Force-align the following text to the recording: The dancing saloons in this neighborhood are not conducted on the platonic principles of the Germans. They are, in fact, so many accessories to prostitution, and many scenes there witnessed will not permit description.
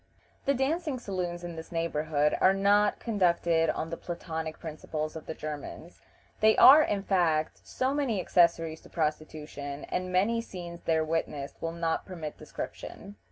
The 0.45 0.55
dancing 0.55 0.97
saloons 0.97 1.43
in 1.43 1.55
this 1.57 1.71
neighborhood 1.71 2.35
are 2.41 2.55
not 2.55 2.97
conducted 2.99 3.69
on 3.69 3.91
the 3.91 3.97
platonic 3.97 4.57
principles 4.59 5.15
of 5.15 5.27
the 5.27 5.35
Germans. 5.35 6.01
They 6.39 6.57
are, 6.57 6.81
in 6.81 7.03
fact, 7.03 7.59
so 7.67 7.93
many 7.93 8.19
accessories 8.19 8.81
to 8.81 8.89
prostitution, 8.89 9.83
and 9.89 10.11
many 10.11 10.41
scenes 10.41 10.81
there 10.85 11.05
witnessed 11.05 11.61
will 11.61 11.71
not 11.71 12.07
permit 12.07 12.35
description. 12.35 13.17